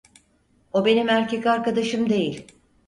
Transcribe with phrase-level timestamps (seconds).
[0.73, 2.45] O benim erkek arkadaşım değil.